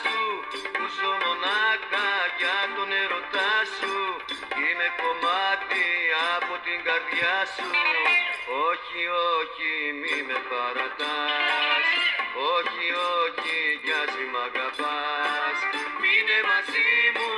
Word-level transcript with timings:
σου 0.00 0.20
που 0.74 0.84
ζω 0.96 1.12
μονάχα 1.24 2.10
για 2.38 2.58
τον 2.76 2.90
ερωτά 3.02 3.52
σου. 3.76 3.96
Είμαι 4.62 4.88
κομμάτι 5.02 5.86
από 6.36 6.54
την 6.66 6.78
καρδιά 6.86 7.36
σου. 7.54 7.68
Όχι, 8.68 9.00
όχι, 9.38 9.72
μη 10.00 10.16
με 10.28 10.38
παρατάς. 10.50 11.86
Όχι, 12.54 12.86
όχι, 13.22 13.56
κι 13.84 13.94
ας 14.02 14.14
μ' 14.32 14.40
αγαπάς. 14.48 15.58
Μείνε 16.00 16.38
μαζί 16.50 16.90
μου 17.16 17.33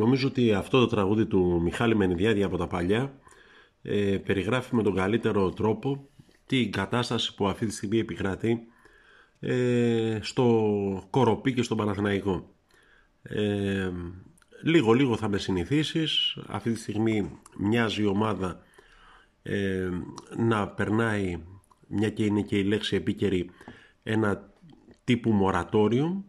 Νομίζω 0.00 0.28
ότι 0.28 0.52
αυτό 0.52 0.80
το 0.80 0.86
τραγούδι 0.86 1.26
του 1.26 1.60
Μιχάλη 1.62 1.96
Μενιδιάδη 1.96 2.42
από 2.42 2.56
τα 2.56 2.66
παλιά 2.66 3.12
ε, 3.82 4.16
περιγράφει 4.16 4.74
με 4.74 4.82
τον 4.82 4.94
καλύτερο 4.94 5.50
τρόπο 5.50 6.08
την 6.46 6.72
κατάσταση 6.72 7.34
που 7.34 7.48
αυτή 7.48 7.66
τη 7.66 7.72
στιγμή 7.72 7.98
επικρατεί 7.98 8.60
ε, 9.40 10.18
στο 10.22 11.06
Κοροπή 11.10 11.54
και 11.54 11.62
στον 11.62 11.76
Παναθηναϊκό. 11.76 12.54
Ε, 13.22 13.90
λίγο 14.62 14.92
λίγο 14.92 15.16
θα 15.16 15.28
με 15.28 15.38
συνηθίσεις. 15.38 16.38
Αυτή 16.46 16.72
τη 16.72 16.78
στιγμή 16.78 17.38
μοιάζει 17.58 18.02
η 18.02 18.06
ομάδα 18.06 18.62
ε, 19.42 19.88
να 20.36 20.68
περνάει, 20.68 21.40
μια 21.88 22.10
και 22.10 22.24
είναι 22.24 22.42
και 22.42 22.58
η 22.58 22.64
λέξη 22.64 22.96
επίκαιρη, 22.96 23.50
ένα 24.02 24.52
τύπου 25.04 25.30
μορατόριο 25.30 26.24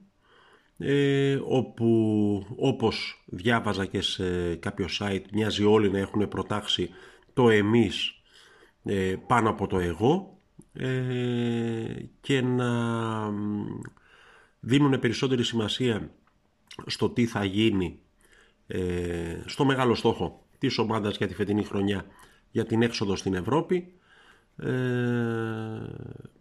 ε, 0.81 1.39
όπου 1.43 2.45
όπως 2.55 3.23
διάβαζα 3.25 3.85
και 3.85 4.01
σε 4.01 4.55
κάποιο 4.55 4.87
site 4.99 5.23
μοιάζει 5.31 5.63
όλοι 5.63 5.91
να 5.91 5.99
έχουν 5.99 6.27
προτάξει 6.27 6.89
το 7.33 7.49
εμείς 7.49 8.21
ε, 8.83 9.15
πάνω 9.27 9.49
από 9.49 9.67
το 9.67 9.79
εγώ 9.79 10.39
ε, 10.73 11.95
και 12.21 12.41
να 12.41 12.69
δίνουν 14.59 14.99
περισσότερη 14.99 15.43
σημασία 15.43 16.11
στο 16.85 17.09
τι 17.09 17.25
θα 17.25 17.43
γίνει 17.43 17.99
ε, 18.67 19.43
στο 19.45 19.65
μεγάλο 19.65 19.95
στόχο 19.95 20.45
της 20.57 20.77
ομάδας 20.77 21.17
για 21.17 21.27
τη 21.27 21.33
φετινή 21.33 21.63
χρονιά 21.63 22.05
για 22.51 22.65
την 22.65 22.81
έξοδο 22.81 23.15
στην 23.15 23.33
Ευρώπη 23.33 23.93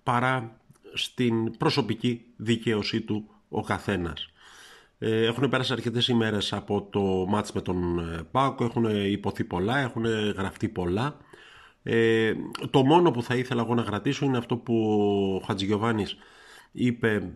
παρά 0.03 0.61
στην 0.95 1.57
προσωπική 1.57 2.27
δικαίωσή 2.37 3.01
του 3.01 3.31
ο 3.51 3.63
καθένας. 3.63 4.29
Ε, 4.99 5.27
έχουν 5.27 5.49
πέρασει 5.49 5.73
αρκετές 5.73 6.09
ημέρες 6.09 6.53
από 6.53 6.83
το 6.91 7.01
μάτς 7.29 7.53
με 7.53 7.61
τον 7.61 7.99
ε, 7.99 8.23
Πάκο, 8.31 8.65
έχουν 8.65 8.85
υποθεί 9.11 9.45
πολλά, 9.45 9.79
έχουν 9.79 10.05
γραφτεί 10.37 10.69
πολλά. 10.69 11.17
Ε, 11.83 12.33
το 12.71 12.85
μόνο 12.85 13.11
που 13.11 13.23
θα 13.23 13.35
ήθελα 13.35 13.63
εγώ 13.63 13.75
να 13.75 13.83
κρατήσω 13.83 14.25
είναι 14.25 14.39
αυτό 14.39 14.57
που 14.57 14.75
ο 15.43 15.45
Χατζηγιοβάνης 15.47 16.17
είπε 16.73 17.33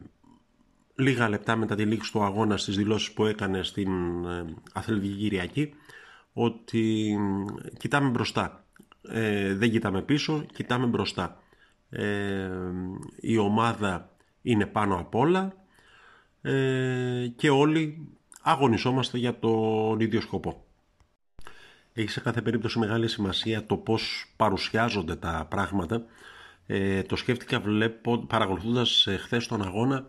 λίγα 0.94 1.28
λεπτά 1.28 1.56
μετά 1.56 1.74
τη 1.74 1.84
λήξη 1.84 2.12
του 2.12 2.22
αγώνα 2.22 2.56
στις 2.56 2.76
δηλώσεις 2.76 3.12
που 3.12 3.24
έκανε 3.24 3.62
στην 3.62 4.24
ε, 4.24 4.44
Αθλητική 4.72 5.14
Κυριακή 5.14 5.74
ότι 6.32 7.16
κοιτάμε 7.78 8.08
μπροστά. 8.08 8.64
Ε, 9.08 9.54
δεν 9.54 9.70
κοιτάμε 9.70 10.02
πίσω, 10.02 10.46
κοιτάμε 10.52 10.86
μπροστά. 10.86 11.38
Ε, 11.90 12.50
η 13.20 13.36
ομάδα 13.36 14.10
είναι 14.42 14.66
πάνω 14.66 14.98
απ' 14.98 15.14
όλα 15.14 15.63
ε, 16.46 17.26
και 17.36 17.50
όλοι 17.50 18.08
αγωνιζόμαστε 18.42 19.18
για 19.18 19.38
τον 19.38 20.00
ίδιο 20.00 20.20
σκοπό. 20.20 20.64
Έχει 21.92 22.08
σε 22.08 22.20
κάθε 22.20 22.42
περίπτωση 22.42 22.78
μεγάλη 22.78 23.08
σημασία 23.08 23.66
το 23.66 23.76
πώς 23.76 24.32
παρουσιάζονται 24.36 25.16
τα 25.16 25.46
πράγματα. 25.50 26.04
Ε, 26.66 27.02
το 27.02 27.16
σκέφτηκα 27.16 27.60
βλέπω, 27.60 28.18
παρακολουθώντας 28.18 29.06
ε, 29.06 29.16
χθες 29.16 29.46
τον 29.46 29.62
αγώνα 29.62 30.06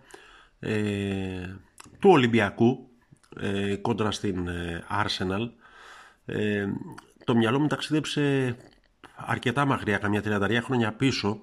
ε, 0.60 1.56
του 2.00 2.10
Ολυμπιακού 2.10 2.90
ε, 3.40 3.76
κόντρα 3.76 4.12
στην 4.12 4.50
Arsenal. 4.90 5.50
το 7.24 7.36
μυαλό 7.36 7.60
μου 7.60 7.68
ταξίδεψε 7.68 8.56
αρκετά 9.16 9.66
μακριά, 9.66 9.98
καμιά 9.98 10.22
33 10.26 10.60
χρόνια 10.64 10.94
πίσω 10.94 11.40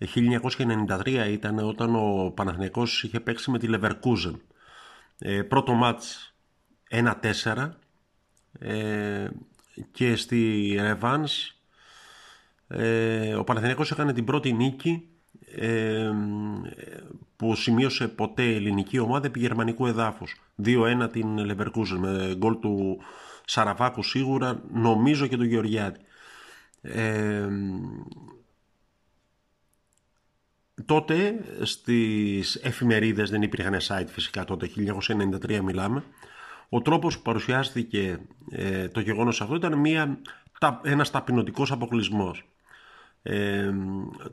1993 0.00 1.26
ήταν 1.30 1.58
όταν 1.58 1.94
ο 1.94 2.32
Παναθηναϊκός 2.34 3.02
είχε 3.02 3.20
παίξει 3.20 3.50
με 3.50 3.58
τη 3.58 3.68
Leverkusen. 3.70 4.34
Ε, 5.18 5.42
πρώτο 5.42 5.72
μάτς 5.72 6.34
1-4 6.90 7.70
ε, 8.58 9.28
και 9.92 10.16
στη 10.16 10.74
Revans 10.80 11.54
ε, 12.68 13.34
ο 13.34 13.44
Παναθηναϊκός 13.44 13.90
έκανε 13.90 14.12
την 14.12 14.24
πρώτη 14.24 14.52
νίκη 14.52 15.08
ε, 15.56 16.10
που 17.36 17.54
σημείωσε 17.54 18.08
ποτέ 18.08 18.54
ελληνική 18.54 18.98
ομάδα 18.98 19.26
επί 19.26 19.38
γερμανικού 19.38 19.86
εδάφους. 19.86 20.40
2-1 20.64 21.08
την 21.12 21.26
Leverkusen 21.38 21.96
με 21.98 22.34
γκολ 22.36 22.58
του 22.58 23.00
Σαραβάκου 23.44 24.02
σίγουρα, 24.02 24.62
νομίζω 24.72 25.26
και 25.26 25.36
του 25.36 25.44
Γεωργιάδη. 25.44 26.00
Ε, 30.80 30.82
τότε 30.86 31.44
στις 31.62 32.54
εφημερίδες 32.54 33.30
δεν 33.30 33.42
υπήρχαν 33.42 33.76
site 33.80 34.08
φυσικά 34.08 34.44
τότε 34.44 34.70
1993 34.76 35.60
μιλάμε. 35.60 36.04
Ο 36.68 36.82
τρόπος 36.82 37.16
που 37.16 37.22
παρουσιάστηκε 37.22 38.20
ε, 38.50 38.88
το 38.88 39.00
γεγονός 39.00 39.40
αυτό 39.40 39.54
ήταν 39.54 39.78
μια, 39.78 40.18
τα, 40.60 40.80
ένας 40.84 41.10
ταπεινωτικός 41.10 41.72
αποκλεισμός. 41.72 42.44
Ε, 43.22 43.70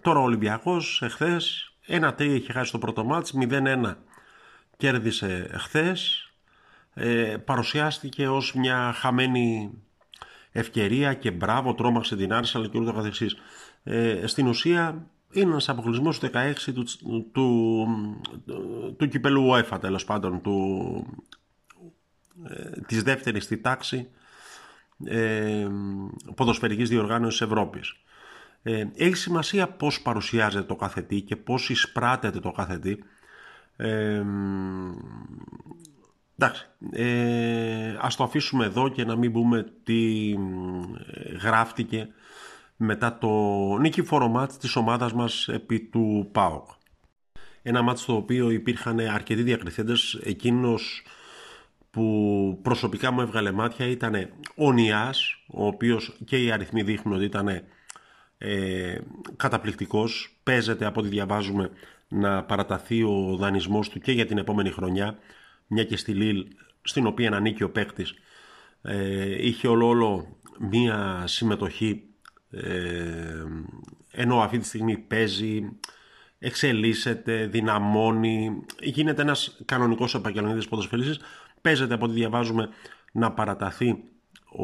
τώρα 0.02 0.19
ο 0.19 0.24
Ολυμπιακός 0.24 1.02
εχθές 1.02 1.72
ένα 1.85 2.13
τρία 2.13 2.35
είχε 2.35 2.52
χάσει 2.52 2.72
το 2.72 2.78
πρώτο 2.78 3.03
μάτς 3.03 3.34
0-1 3.50 3.96
κέρδισε 4.78 5.50
εχθές 5.52 6.31
ε, 6.94 7.38
παρουσιάστηκε 7.46 8.28
ως 8.28 8.53
μια 8.53 8.94
χαμένη 8.96 9.72
ευκαιρία 10.52 11.14
και 11.14 11.31
μπράβο 11.31 11.74
τρόμαξε 11.74 12.16
την 12.16 12.34
Άρσαλ 12.34 12.69
και 12.69 12.79
ούτω 12.79 12.94
καθεξής. 12.94 13.35
Ε, 13.84 14.28
στην 14.28 14.47
ουσία 14.47 15.08
είναι 15.31 15.51
ένας 15.51 15.69
αποκλεισμός 15.69 16.19
του 16.19 16.29
16 16.33 16.53
του, 16.73 16.85
του, 17.31 17.88
του, 18.97 19.07
κυπέλου 19.07 19.51
UEFA 19.51 19.77
τέλος 19.79 20.05
πάντων 20.05 20.41
του, 20.41 21.05
ε, 22.43 22.81
της 22.88 23.03
δεύτερης 23.03 23.43
στη 23.43 23.57
τάξη 23.57 24.09
ε, 25.05 25.67
ποδοσφαιρικής 26.35 26.89
διοργάνωσης 26.89 27.41
Ευρώπης. 27.41 27.95
Ε, 28.63 28.85
έχει 28.95 29.16
σημασία 29.16 29.67
πώς 29.67 30.01
παρουσιάζεται 30.01 30.63
το 30.63 30.75
κάθε 30.75 31.01
τι 31.01 31.21
και 31.21 31.35
πώς 31.35 31.69
εισπράτεται 31.69 32.39
το 32.39 32.51
κάθε 32.51 32.79
τι. 32.79 32.97
Ε, 33.75 34.23
εντάξει, 36.37 36.67
ε, 36.91 37.97
ας 37.99 38.16
το 38.16 38.23
αφήσουμε 38.23 38.66
εδώ 38.66 38.90
και 38.90 39.05
να 39.05 39.16
μην 39.16 39.31
πούμε 39.31 39.66
τι 39.84 40.31
ε, 41.13 41.31
γράφτηκε 41.41 42.09
μετά 42.78 43.18
το 43.18 43.29
νίκη 43.78 44.03
μάτς 44.29 44.58
της 44.58 44.76
ομάδας 44.76 45.14
μας 45.14 45.47
επί 45.47 45.79
του 45.79 46.29
ΠΑΟΚ. 46.32 46.70
Ένα 47.62 47.82
μάτς 47.82 48.02
στο 48.02 48.16
οποίο 48.16 48.50
υπήρχαν 48.50 49.00
αρκετοί 49.00 49.44
διακριθέντες. 49.44 50.20
Εκείνος 50.24 51.03
που 51.90 52.59
προσωπικά 52.62 53.12
μου 53.12 53.22
έβγαλε 53.22 53.52
μάτια 53.52 53.85
ήταν 53.85 54.29
ο 54.56 54.72
Νιάς, 54.72 55.44
ο 55.47 55.66
οποίος 55.66 56.18
και 56.26 56.44
οι 56.44 56.52
αριθμοί 56.52 56.84
δείχνουν 56.84 57.16
ότι 57.16 57.26
ήταν 57.26 57.47
ε, 58.38 58.97
καταπληκτικός. 59.35 60.40
Παίζεται 60.44 60.85
από 60.85 61.00
ό,τι 61.00 61.09
διαβάζουμε 61.09 61.70
να 62.08 62.44
παραταθεί 62.44 63.03
ο 63.03 63.35
δανεισμός 63.40 63.90
του 63.90 64.00
και 64.00 64.12
για 64.12 64.26
την 64.26 64.38
επόμενη 64.38 64.72
χρονιά, 64.72 65.18
μια 65.68 65.84
και 65.84 65.97
στη 65.97 66.12
Λίλ, 66.12 66.46
στην 66.82 67.08
οποία 67.08 67.32
ανήκει 67.32 67.64
ο 67.64 67.72
παίκτης, 67.72 68.14
ε, 68.82 69.46
είχε 69.46 69.68
ολόλο 69.68 70.38
μία 70.59 71.24
συμμετοχή 71.28 72.03
ε, 72.63 73.43
ενώ 74.11 74.39
αυτή 74.41 74.57
τη 74.57 74.65
στιγμή 74.65 74.97
παίζει, 74.97 75.69
εξελίσσεται, 76.39 77.45
δυναμώνει, 77.45 78.61
γίνεται 78.81 79.21
ένας 79.21 79.57
κανονικός 79.65 80.15
επαγγελματίας 80.15 80.67
ποδοσφαιριστής, 80.67 81.19
παίζεται 81.61 81.93
από 81.93 82.05
ό,τι 82.05 82.13
διαβάζουμε 82.13 82.69
να 83.11 83.31
παραταθεί 83.31 84.03
ο 84.49 84.63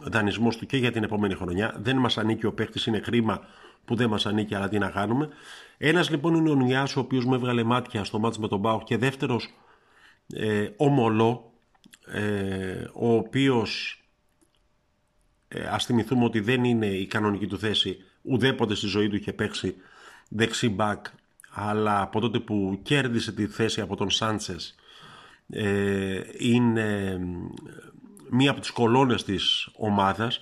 δανεισμός 0.00 0.56
του 0.56 0.66
και 0.66 0.76
για 0.76 0.92
την 0.92 1.02
επόμενη 1.02 1.34
χρονιά. 1.34 1.74
Δεν 1.78 1.96
μας 1.96 2.18
ανήκει 2.18 2.46
ο 2.46 2.52
παίχτης, 2.52 2.86
είναι 2.86 2.98
κρίμα 2.98 3.40
που 3.84 3.94
δεν 3.94 4.08
μας 4.08 4.26
ανήκει, 4.26 4.54
αλλά 4.54 4.68
τι 4.68 4.78
να 4.78 4.90
κάνουμε. 4.90 5.28
Ένας 5.78 6.10
λοιπόν 6.10 6.34
είναι 6.34 6.50
ο 6.50 6.54
Νιάς, 6.54 6.96
ο 6.96 7.00
οποίος 7.00 7.26
με 7.26 7.34
έβγαλε 7.36 7.62
μάτια 7.62 8.04
στο 8.04 8.18
μάτς 8.18 8.38
με 8.38 8.48
τον 8.48 8.58
Μπάουκ 8.58 8.82
και 8.84 8.96
δεύτερος 8.96 9.54
ε, 10.34 10.68
ο 10.76 10.88
Μολό, 10.88 11.52
ε, 12.06 12.84
ο 12.92 13.14
οποίος 13.14 14.01
ε, 15.54 15.66
ας 15.70 15.84
θυμηθούμε 15.84 16.24
ότι 16.24 16.40
δεν 16.40 16.64
είναι 16.64 16.86
η 16.86 17.06
κανονική 17.06 17.46
του 17.46 17.58
θέση 17.58 18.04
ουδέποτε 18.22 18.74
στη 18.74 18.86
ζωή 18.86 19.08
του 19.08 19.16
είχε 19.16 19.32
παίξει 19.32 19.76
δεξί 20.28 20.68
μπακ 20.68 21.06
αλλά 21.50 22.00
από 22.00 22.20
τότε 22.20 22.38
που 22.38 22.78
κέρδισε 22.82 23.32
τη 23.32 23.46
θέση 23.46 23.80
από 23.80 23.96
τον 23.96 24.10
Σάντσες 24.10 24.74
ε, 25.50 26.20
είναι 26.38 27.18
μία 28.30 28.50
από 28.50 28.60
τις 28.60 28.70
κολόνες 28.70 29.24
της 29.24 29.68
ομάδας. 29.76 30.40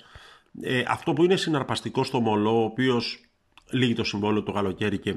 Ε, 0.61 0.83
αυτό 0.87 1.13
που 1.13 1.23
είναι 1.23 1.35
συναρπαστικό 1.35 2.03
στο 2.03 2.19
Μολό, 2.19 2.61
ο 2.61 2.63
οποίος 2.63 3.25
λύγει 3.71 3.93
το 3.93 4.03
συμβόλαιο 4.03 4.43
το 4.43 4.51
καλοκαίρι 4.51 4.99
και 4.99 5.15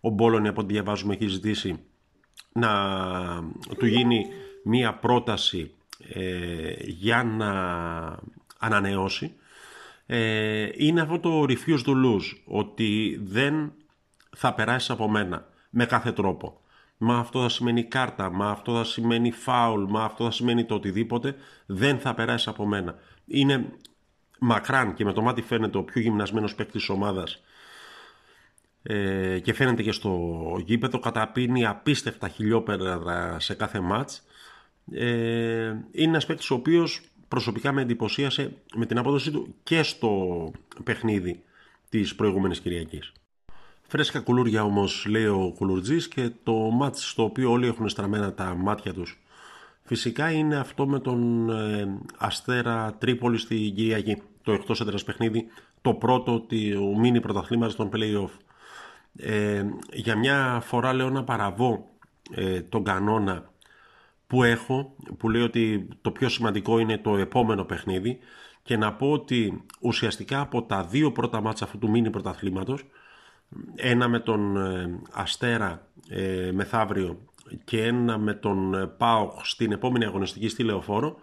ο 0.00 0.10
Μπόλωνη 0.10 0.48
από 0.48 0.60
ό,τι 0.60 0.72
διαβάζουμε 0.72 1.14
έχει 1.14 1.26
ζητήσει 1.26 1.78
να 2.52 2.70
του 3.78 3.86
γίνει 3.86 4.26
μία 4.64 4.94
πρόταση 4.94 5.70
ε, 6.08 6.74
για 6.84 7.22
να 7.24 7.52
ανανεώσει 8.62 9.34
ε, 10.06 10.68
είναι 10.76 11.00
αυτό 11.00 11.18
το 11.18 11.42
refuse 11.42 11.84
to 11.86 12.04
lose 12.04 12.40
ότι 12.44 13.20
δεν 13.22 13.72
θα 14.36 14.54
περάσεις 14.54 14.90
από 14.90 15.08
μένα 15.08 15.46
με 15.70 15.86
κάθε 15.86 16.12
τρόπο. 16.12 16.60
Μα 16.96 17.18
αυτό 17.18 17.42
θα 17.42 17.48
σημαίνει 17.48 17.84
κάρτα, 17.84 18.30
μα 18.30 18.50
αυτό 18.50 18.76
θα 18.76 18.84
σημαίνει 18.84 19.30
φάουλ, 19.30 19.84
μα 19.88 20.04
αυτό 20.04 20.24
θα 20.24 20.30
σημαίνει 20.30 20.64
το 20.64 20.74
οτιδήποτε 20.74 21.36
δεν 21.66 21.98
θα 21.98 22.14
περάσεις 22.14 22.48
από 22.48 22.66
μένα. 22.66 22.94
Είναι 23.26 23.72
μακράν 24.38 24.94
και 24.94 25.04
με 25.04 25.12
το 25.12 25.22
μάτι 25.22 25.42
φαίνεται 25.42 25.78
ο 25.78 25.82
πιο 25.82 26.00
γυμνασμένος 26.00 26.54
παίκτης 26.54 26.80
της 26.80 26.88
ομάδας 26.88 27.42
ε, 28.82 29.38
και 29.38 29.52
φαίνεται 29.52 29.82
και 29.82 29.92
στο 29.92 30.40
γήπεδο 30.64 30.98
καταπίνει 30.98 31.66
απίστευτα 31.66 32.28
χιλιόπερα 32.28 33.36
σε 33.40 33.54
κάθε 33.54 33.80
μάτς. 33.80 34.22
Ε, 34.92 35.66
είναι 35.92 36.08
ένας 36.08 36.26
παίκτης 36.26 36.50
ο 36.50 36.54
οποίος 36.54 37.00
προσωπικά 37.32 37.72
με 37.72 37.82
εντυπωσίασε 37.82 38.56
με 38.74 38.86
την 38.86 38.98
απόδοσή 38.98 39.30
του 39.30 39.54
και 39.62 39.82
στο 39.82 40.50
παιχνίδι 40.84 41.42
της 41.88 42.14
προηγούμενης 42.14 42.60
Κυριακής. 42.60 43.12
Φρέσκα 43.82 44.20
κουλούρια 44.20 44.62
όμως 44.62 45.06
λέει 45.08 45.26
ο 45.26 45.52
Κουλουρτζής 45.56 46.08
και 46.08 46.30
το 46.42 46.52
μάτς 46.52 47.08
στο 47.08 47.22
οποίο 47.24 47.50
όλοι 47.50 47.66
έχουν 47.66 47.88
στραμμένα 47.88 48.34
τα 48.34 48.54
μάτια 48.54 48.92
τους. 48.92 49.22
Φυσικά 49.82 50.32
είναι 50.32 50.56
αυτό 50.56 50.86
με 50.86 51.00
τον 51.00 51.50
ε, 51.50 51.98
Αστέρα 52.18 52.94
Τρίπολη 52.98 53.38
στη 53.38 53.72
Κυριακή. 53.76 54.22
Το 54.42 54.52
εκτός 54.52 54.80
έδρας 54.80 55.04
παιχνίδι 55.04 55.46
το 55.80 55.94
πρώτο 55.94 56.40
του 56.40 56.98
μίνι 56.98 57.20
πρωταθλήματος 57.20 57.76
των 57.76 57.90
play-off. 57.92 58.30
Ε, 59.16 59.64
για 59.92 60.16
μια 60.16 60.60
φορά 60.64 60.92
λέω 60.92 61.10
να 61.10 61.24
παραβώ 61.24 61.90
ε, 62.30 62.60
τον 62.60 62.84
κανόνα 62.84 63.51
που 64.32 64.42
έχω, 64.42 64.96
που 65.18 65.30
λέει 65.30 65.42
ότι 65.42 65.88
το 66.00 66.10
πιο 66.10 66.28
σημαντικό 66.28 66.78
είναι 66.78 66.98
το 66.98 67.16
επόμενο 67.16 67.64
παιχνίδι 67.64 68.18
και 68.62 68.76
να 68.76 68.92
πω 68.92 69.10
ότι 69.10 69.64
ουσιαστικά 69.80 70.40
από 70.40 70.62
τα 70.62 70.84
δύο 70.84 71.12
πρώτα 71.12 71.40
μάτσα 71.40 71.64
αυτού 71.64 71.78
του 71.78 71.90
μίνι 71.90 72.10
πρωταθλήματος, 72.10 72.84
ένα 73.74 74.08
με 74.08 74.20
τον 74.20 74.56
ε, 74.56 75.00
Αστέρα 75.12 75.86
ε, 76.08 76.50
μεθαύριο 76.52 77.18
και 77.64 77.82
ένα 77.82 78.18
με 78.18 78.34
τον 78.34 78.74
ε, 78.74 78.86
ΠΑΟΚ 78.86 79.46
στην 79.46 79.72
επόμενη 79.72 80.04
αγωνιστική 80.04 80.48
στη 80.48 80.62
Λεωφόρο, 80.62 81.16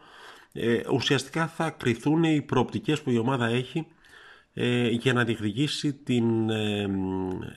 ε, 0.53 0.81
ουσιαστικά 0.91 1.47
θα 1.47 1.69
κριθούν 1.69 2.23
οι 2.23 2.41
προοπτικές 2.41 3.01
που 3.01 3.09
η 3.09 3.17
ομάδα 3.17 3.47
έχει 3.47 3.87
ε, 4.53 4.87
για 4.87 5.13
να 5.13 5.23
διεκδικήσει 5.23 5.93
την 5.93 6.49
ε, 6.49 6.89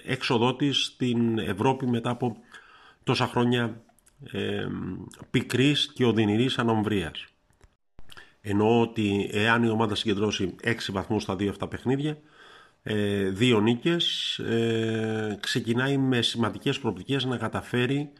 έξοδό 0.04 0.56
της 0.56 0.84
στην 0.84 1.38
Ευρώπη 1.38 1.86
μετά 1.86 2.10
από 2.10 2.36
τόσα 3.04 3.26
χρόνια 3.26 3.82
ε, 4.32 4.66
πικρής 5.30 5.92
και 5.94 6.04
οδυνηρής 6.04 6.58
ανομβρίας. 6.58 7.26
Εννοώ 8.40 8.80
ότι 8.80 9.30
εάν 9.32 9.62
η 9.62 9.68
ομάδα 9.68 9.94
συγκεντρώσει 9.94 10.54
6 10.64 10.74
βαθμούς 10.92 11.22
στα 11.22 11.36
δύο 11.36 11.50
αυτά 11.50 11.68
παιχνίδια, 11.68 12.18
ε, 12.82 13.28
δύο 13.28 13.60
νίκες, 13.60 14.38
ε, 14.38 15.38
ξεκινάει 15.40 15.96
με 15.96 16.22
σημαντικές 16.22 16.78
προοπτικές 16.78 17.24
να 17.24 17.36
καταφέρει 17.36 18.12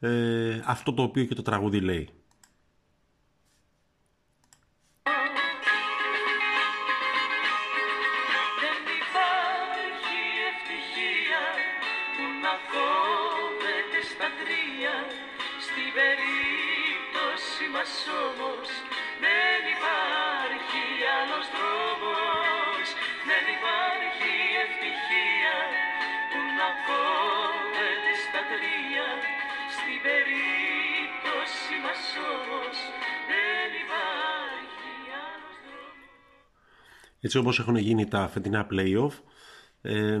ε, 0.00 0.60
αυτό 0.64 0.92
το 0.92 1.02
οποίο 1.02 1.24
και 1.24 1.34
το 1.34 1.42
τραγούδι 1.42 1.80
λέει. 1.80 2.08
Έτσι 37.28 37.40
όπως 37.40 37.58
έχουν 37.58 37.76
γίνει 37.76 38.06
τα 38.06 38.28
φετινά 38.28 38.66
play-off, 38.70 39.10
ε, 39.82 40.18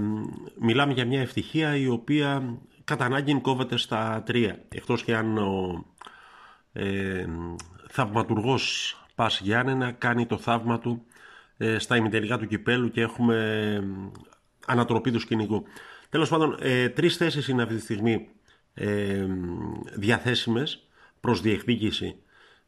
μιλάμε 0.60 0.92
για 0.92 1.06
μια 1.06 1.20
ευτυχία 1.20 1.76
η 1.76 1.88
οποία 1.88 2.58
κατά 2.84 3.04
ανάγκη 3.04 3.40
κόβεται 3.40 3.76
στα 3.76 4.22
τρία. 4.26 4.64
Εκτός 4.68 5.04
και 5.04 5.16
αν 5.16 5.38
ο 5.38 5.84
ε, 6.72 7.26
θαυματουργός 7.88 8.96
Πας 9.14 9.40
Γιάννενα 9.40 9.92
κάνει 9.92 10.26
το 10.26 10.38
θαύμα 10.38 10.78
του 10.78 11.04
ε, 11.56 11.78
στα 11.78 11.96
ημιτελικά 11.96 12.38
του 12.38 12.46
κυπέλου 12.46 12.90
και 12.90 13.00
έχουμε 13.00 13.82
ανατροπή 14.66 15.10
του 15.10 15.20
σκηνικού. 15.20 15.64
Τέλος 16.08 16.28
πάντων, 16.28 16.56
ε, 16.60 16.88
τρεις 16.88 17.16
θέσεις 17.16 17.48
είναι 17.48 17.62
αυτή 17.62 17.74
τη 17.74 17.80
στιγμή 17.80 18.28
ε, 18.74 19.26
διαθέσιμες 19.94 20.88
προς 21.20 21.40
διεκδίκηση 21.40 22.16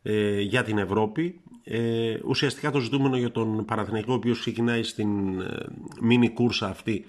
ε, 0.03 0.41
για 0.41 0.63
την 0.63 0.79
Ευρώπη. 0.79 1.41
Ε, 1.73 2.19
ουσιαστικά 2.25 2.71
το 2.71 2.79
ζητούμενο 2.79 3.17
για 3.17 3.31
τον 3.31 3.65
Παναθηναϊκό, 3.65 4.13
ο 4.13 4.17
οποίος 4.17 4.41
ξεκινάει 4.41 4.83
στην 4.83 5.41
ε, 5.41 5.67
μίνι 6.01 6.31
κούρσα 6.31 6.69
αυτή 6.69 7.07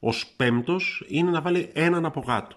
ως 0.00 0.26
πέμπτος, 0.36 1.04
είναι 1.08 1.30
να 1.30 1.40
βάλει 1.40 1.70
έναν 1.72 2.04
από 2.04 2.20
κάτω. 2.20 2.56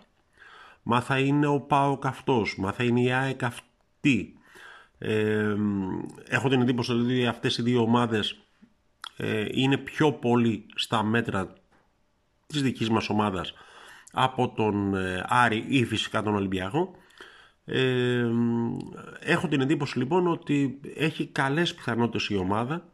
Μα 0.83 1.01
θα 1.01 1.19
είναι 1.19 1.47
ο 1.47 1.59
ΠΑΟΚ 1.59 2.05
αυτός, 2.05 2.55
μα 2.57 2.71
θα 2.71 2.83
είναι 2.83 3.01
η 3.01 3.11
ΑΕΚ 3.11 3.43
αυτή. 3.43 4.33
Ε, 4.97 5.55
έχω 6.27 6.49
την 6.49 6.61
εντύπωση 6.61 6.91
ότι 6.91 7.25
αυτές 7.25 7.57
οι 7.57 7.61
δύο 7.61 7.81
ομάδες 7.81 8.37
ε, 9.17 9.45
είναι 9.51 9.77
πιο 9.77 10.11
πολύ 10.11 10.65
στα 10.75 11.03
μέτρα 11.03 11.53
της 12.47 12.61
δικής 12.61 12.89
μας 12.89 13.09
ομάδας 13.09 13.53
από 14.11 14.49
τον 14.49 14.95
ε, 14.95 15.25
Άρη 15.27 15.65
ή 15.67 15.85
φυσικά 15.85 16.23
τον 16.23 16.35
Ολυμπιακό 16.35 16.95
ε, 17.69 18.25
έχω 19.19 19.47
την 19.47 19.61
εντύπωση 19.61 19.97
λοιπόν 19.97 20.27
ότι 20.27 20.79
έχει 20.95 21.25
καλές 21.25 21.75
πιθανότητες 21.75 22.27
η 22.27 22.35
ομάδα 22.37 22.89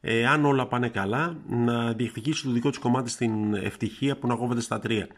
ε, 0.00 0.26
αν 0.26 0.44
όλα 0.44 0.66
πάνε 0.66 0.88
καλά 0.88 1.36
να 1.48 1.92
διεκδικήσει 1.92 2.44
το 2.44 2.50
δικό 2.50 2.68
της 2.68 2.78
κομμάτι 2.78 3.10
στην 3.10 3.54
ευτυχία 3.54 4.16
που 4.18 4.26
να 4.26 4.34
κόβεται 4.34 4.60
στα 4.60 4.78
τρία. 4.78 5.08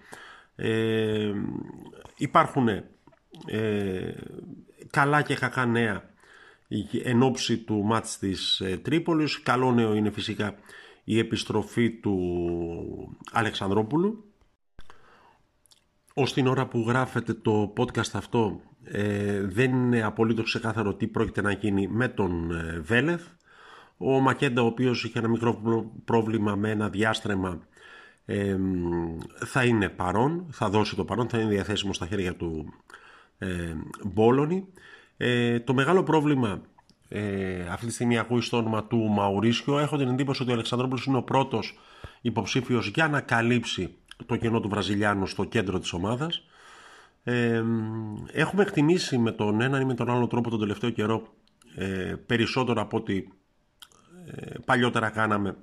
Ε, 0.57 1.33
υπάρχουν 2.17 2.69
ε, 2.69 4.15
καλά 4.91 5.23
και 5.23 5.35
κακά 5.35 5.67
νέα 5.67 6.11
εν 7.03 7.23
ώψη 7.23 7.59
του 7.59 7.83
μάτς 7.85 8.19
της 8.19 8.61
ε, 8.61 8.77
Τρίπολης. 8.77 9.43
Καλό 9.43 9.73
νέο 9.73 9.95
είναι 9.95 10.11
φυσικά 10.11 10.55
η 11.05 11.19
επιστροφή 11.19 11.91
του 11.91 13.19
Αλεξανδρόπουλου. 13.33 14.25
Ως 16.15 16.33
την 16.33 16.47
ώρα 16.47 16.67
που 16.67 16.85
γράφεται 16.89 17.35
το 17.35 17.73
podcast 17.77 18.11
αυτό 18.13 18.61
ε, 18.93 19.41
δεν 19.41 19.71
είναι 19.71 20.03
απολύτως 20.03 20.45
ξεκάθαρο 20.45 20.95
τι 20.95 21.07
πρόκειται 21.07 21.43
να 21.43 21.53
γίνει 21.53 21.89
με 21.89 22.09
τον 22.09 22.51
ε, 22.51 22.81
Βέλεθ. 22.81 23.27
Ο 23.97 24.21
Μακέντα, 24.21 24.63
ο 24.63 24.67
οποίος 24.67 25.05
είχε 25.05 25.19
ένα 25.19 25.29
μικρό 25.29 25.61
πρόβλημα 26.05 26.55
με 26.55 26.71
ένα 26.71 26.89
διάστρεμα, 26.89 27.59
ε, 28.25 28.57
θα 29.47 29.65
είναι 29.65 29.89
παρόν, 29.89 30.47
θα 30.51 30.69
δώσει 30.69 30.97
το 30.97 31.05
παρόν, 31.05 31.29
θα 31.29 31.39
είναι 31.39 31.51
διαθέσιμο 31.51 31.93
στα 31.93 32.07
χέρια 32.07 32.35
του 32.35 32.73
ε, 33.39 33.75
Μπόλωνη. 34.05 34.67
Ε, 35.17 35.61
το 35.61 35.75
μεγάλο 35.75 36.03
πρόβλημα 36.03 36.61
ε, 37.09 37.67
αυτή 37.71 37.87
τη 37.87 37.93
στιγμή 37.93 38.19
ακούει 38.19 38.41
στο 38.41 38.57
όνομα 38.57 38.85
του 38.85 38.97
Μαουρίσιο. 38.97 39.79
Έχω 39.79 39.97
την 39.97 40.09
εντύπωση 40.09 40.43
ότι 40.43 40.51
ο 40.51 40.55
Αλεξανδρόπουλος 40.55 41.05
είναι 41.05 41.17
ο 41.17 41.23
πρώτος 41.23 41.79
υποψήφιος 42.21 42.89
για 42.89 43.09
να 43.09 43.21
καλύψει 43.21 43.95
το 44.27 44.37
κενό 44.37 44.61
του 44.61 44.69
Βραζιλιάνου 44.69 45.27
στο 45.27 45.45
κέντρο 45.45 45.79
της 45.79 45.93
ομάδας 45.93 46.45
έχουμε 48.33 48.63
εκτιμήσει 48.63 49.19
με 49.19 49.33
τον 49.33 49.61
έναν 49.61 49.81
ή 49.81 49.85
με 49.85 49.95
τον 49.95 50.11
άλλο 50.11 50.27
τρόπο 50.27 50.51
τον 50.51 50.59
τελευταίο 50.59 50.91
καιρό 50.91 51.35
ε, 51.75 52.15
περισσότερο 52.27 52.81
από 52.81 52.97
ό,τι 52.97 53.25
ε, 54.27 54.55
παλιότερα 54.65 55.11
κάναμε 55.11 55.57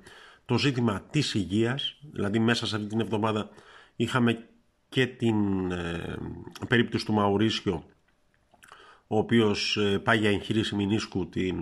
το 0.44 0.58
ζήτημα 0.58 1.02
της 1.10 1.34
υγείας. 1.34 1.98
Δηλαδή 2.12 2.38
μέσα 2.38 2.66
σε 2.66 2.76
αυτή 2.76 2.88
την 2.88 3.00
εβδομάδα 3.00 3.48
είχαμε 3.96 4.46
και 4.88 5.06
την 5.06 5.70
ε, 5.70 6.16
περίπτωση 6.68 7.04
του 7.04 7.12
Μαουρίσιο 7.12 7.84
ο 9.06 9.18
οποίος 9.18 9.76
ε, 9.76 9.98
πάει 9.98 10.18
για 10.18 10.30
εγχείρηση 10.30 10.74
μηνίσκου 10.74 11.28
την, 11.28 11.56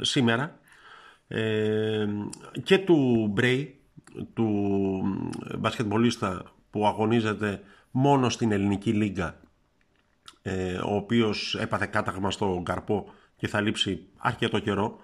σήμερα. 0.00 0.58
Και 2.62 2.78
του 2.78 3.28
Μπρέι 3.30 3.80
του 4.34 4.50
μπασκετμπολίστα 5.58 6.52
που 6.70 6.86
αγωνίζεται 6.86 7.62
μόνο 7.90 8.28
στην 8.28 8.52
ελληνική 8.52 8.92
λίγα 8.92 9.40
ε, 10.42 10.74
ο 10.74 10.94
οποίος 10.94 11.54
έπαθε 11.54 11.86
κάταγμα 11.86 12.30
στο 12.30 12.62
καρπό 12.64 13.12
και 13.36 13.48
θα 13.48 13.60
λείψει 13.60 14.06
αρκετό 14.16 14.58
καιρό. 14.58 14.98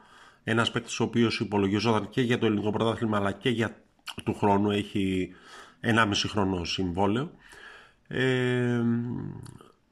Ένας 0.45 0.71
παίκτης 0.71 1.01
ο 1.01 1.05
οποίος 1.05 1.41
υπολογιζόταν 1.41 2.09
και 2.09 2.23
για 2.23 2.39
το 2.39 2.47
ελληνικό 2.47 2.71
πρωτάθλημα 2.71 3.17
αλλά 3.17 3.33
και 3.33 3.51
για 3.51 3.77
του 4.25 4.35
χρόνου 4.35 4.71
έχει 4.71 5.35
1,5 5.81 6.13
χρόνο 6.29 6.65
συμβόλαιο. 6.65 7.31
Ε, 8.09 8.81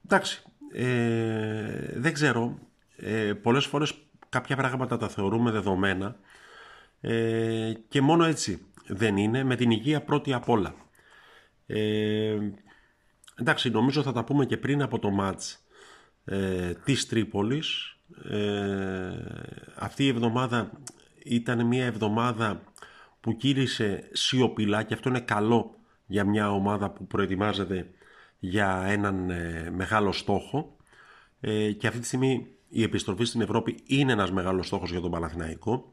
εντάξει, 0.04 0.42
ε, 0.72 1.92
δεν 1.94 2.12
ξέρω. 2.12 2.58
Ε, 2.96 3.32
πολλές 3.32 3.66
φορές 3.66 3.94
κάποια 4.28 4.56
πράγματα 4.56 4.96
τα 4.96 5.08
θεωρούμε 5.08 5.50
δεδομένα 5.50 6.16
ε, 7.00 7.72
και 7.88 8.00
μόνο 8.00 8.24
έτσι 8.24 8.66
δεν 8.86 9.16
είναι 9.16 9.44
με 9.44 9.56
την 9.56 9.70
υγεία 9.70 10.02
πρώτη 10.02 10.32
απ' 10.32 10.48
όλα. 10.48 10.74
Ε, 13.34 13.40
εντάξει, 13.40 13.70
νομίζω 13.70 14.02
θα 14.02 14.12
τα 14.12 14.24
πούμε 14.24 14.46
και 14.46 14.56
πριν 14.56 14.82
από 14.82 14.98
το 14.98 15.10
μάτς 15.10 15.64
ε, 16.24 16.72
της 16.84 17.06
Τρίπολης. 17.06 17.96
Ε, 18.30 19.12
αυτή 19.74 20.04
η 20.04 20.08
εβδομάδα 20.08 20.70
ήταν 21.24 21.66
μια 21.66 21.84
εβδομάδα 21.84 22.62
που 23.20 23.36
κύρισε 23.36 24.08
σιωπηλά 24.12 24.82
και 24.82 24.94
αυτό 24.94 25.08
είναι 25.08 25.20
καλό 25.20 25.78
για 26.06 26.24
μια 26.24 26.50
ομάδα 26.52 26.90
που 26.90 27.06
προετοιμάζεται 27.06 27.90
για 28.38 28.84
έναν 28.86 29.30
ε, 29.30 29.70
μεγάλο 29.74 30.12
στόχο 30.12 30.76
ε, 31.40 31.72
και 31.72 31.86
αυτή 31.86 32.00
τη 32.00 32.06
στιγμή 32.06 32.46
η 32.68 32.82
επιστροφή 32.82 33.24
στην 33.24 33.40
Ευρώπη 33.40 33.78
είναι 33.86 34.12
ένας 34.12 34.32
μεγάλος 34.32 34.66
στόχος 34.66 34.90
για 34.90 35.00
τον 35.00 35.10
Παναθηναϊκό 35.10 35.92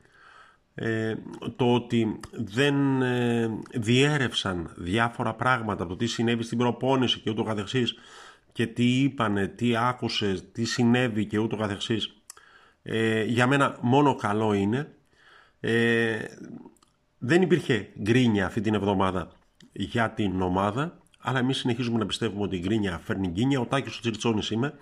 ε, 0.82 1.16
το 1.56 1.74
ότι 1.74 2.20
δεν 2.32 3.02
ε, 3.02 3.50
διέρευσαν 3.74 4.72
διάφορα 4.76 5.34
πράγματα 5.34 5.84
από 5.84 5.92
το 5.92 5.98
τι 5.98 6.08
συνέβη 6.08 6.44
στην 6.44 6.58
προπόνηση 6.58 7.20
και 7.20 7.30
ούτω 7.30 7.44
καθεξής 7.44 7.96
και 8.52 8.68
τι 8.68 9.02
είπανε, 9.02 9.48
τι 9.48 9.76
άκουσε, 9.76 10.44
τι 10.52 10.66
συνέβη 10.66 11.26
και 11.26 11.38
ούτω 11.38 11.56
καθεξής 11.56 12.22
ε, 12.82 13.24
για 13.24 13.48
μένα 13.48 13.78
μόνο 13.82 14.16
καλό 14.16 14.54
είναι. 14.54 14.94
Ε, 15.60 16.20
δεν 17.18 17.42
υπήρχε 17.42 17.90
γκρίνια 18.02 18.46
αυτή 18.46 18.62
την 18.62 18.74
εβδομάδα 18.74 19.32
για 19.72 20.10
την 20.10 20.42
ομάδα 20.42 20.98
αλλά 21.20 21.40
εμείς 21.40 21.58
συνεχίζουμε 21.58 21.98
να 21.98 22.06
πιστεύουμε 22.06 22.44
ότι 22.44 22.56
η 22.56 22.60
γκρίνια 22.60 23.00
φέρνει 23.04 23.28
γκίνια. 23.28 23.60
Ο 23.60 23.66
Τάκης 23.66 23.98
ο 23.98 24.00
Τσιριτσόνης 24.00 24.50
είμαι. 24.50 24.74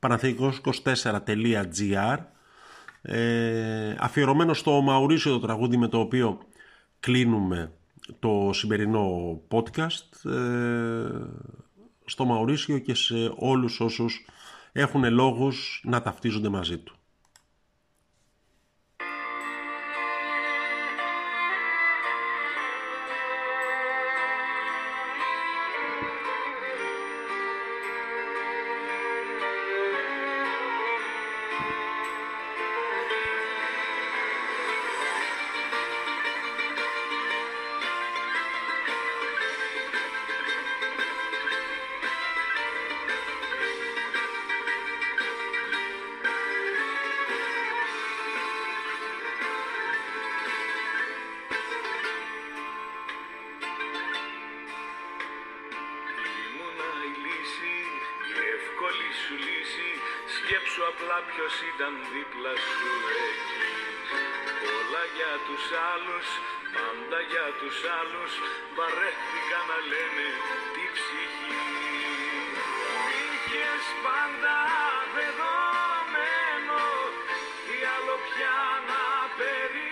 Παναθηναϊκός24.gr 0.00 2.16
ε, 3.02 3.94
αφιερωμένο 3.98 4.54
στο 4.54 4.80
Μαουρίσιο 4.80 5.32
το 5.32 5.40
τραγούδι 5.40 5.76
με 5.76 5.88
το 5.88 5.98
οποίο 5.98 6.38
κλείνουμε 7.00 7.72
το 8.18 8.50
σημερινό 8.52 9.40
podcast 9.48 10.30
ε, 10.30 11.08
στο 12.04 12.24
Μαουρίσιο 12.24 12.78
και 12.78 12.94
σε 12.94 13.32
όλους 13.36 13.80
όσους 13.80 14.26
έχουν 14.72 15.12
λόγους 15.12 15.82
να 15.84 16.02
ταυτίζονται 16.02 16.48
μαζί 16.48 16.78
του. 16.78 16.99
όλη 58.90 59.10
σου 59.22 59.34
λύση 59.46 59.90
Σκέψου 60.36 60.82
απλά 60.90 61.18
ποιος 61.30 61.54
ήταν 61.72 61.92
δίπλα 62.12 62.52
σου 62.68 62.90
έχει. 63.28 63.64
Όλα 64.76 65.04
για 65.16 65.32
τους 65.46 65.64
άλλους, 65.92 66.26
πάντα 66.74 67.18
για 67.32 67.48
τους 67.60 67.76
άλλους 67.98 68.32
Βαρέθηκα 68.76 69.58
να 69.70 69.78
λένε 69.90 70.26
τη 70.74 70.84
ψυχή 70.96 71.66
Είχες 73.22 73.84
πάντα 74.04 74.56
δεδομένο 75.16 76.82
Τι 77.66 77.76
άλλο 77.94 78.16
πια 78.26 78.58
να 78.90 79.02
περιμένεις 79.38 79.89